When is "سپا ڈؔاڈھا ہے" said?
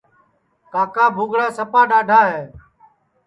1.57-2.43